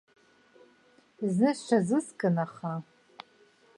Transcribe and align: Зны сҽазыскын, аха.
Зны 1.33 1.49
сҽазыскын, 1.57 2.35
аха. 2.45 2.73